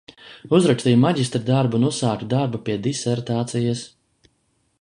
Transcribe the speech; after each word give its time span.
Uzrakstīju 0.59 0.99
maģistra 1.01 1.43
darbu 1.51 1.79
un 1.81 1.87
uzsāku 1.91 2.31
darbu 2.33 2.65
pie 2.71 2.81
disertācijas. 2.89 3.89